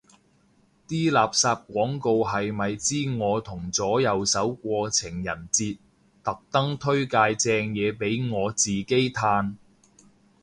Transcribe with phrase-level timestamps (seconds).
[0.87, 5.77] 啲垃圾廣告係咪知我同左右手過情人節，
[6.23, 9.57] 特登推介正嘢俾我自己嘆